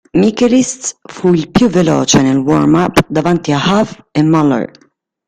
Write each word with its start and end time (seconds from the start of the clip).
Michelisz 0.15 0.97
fu 1.03 1.31
il 1.31 1.51
più 1.51 1.67
veloce 1.69 2.23
nel 2.23 2.39
warm–up 2.39 3.05
davanti 3.07 3.51
a 3.51 3.57
Huff 3.59 4.03
e 4.11 4.23
Muller. 4.23 4.71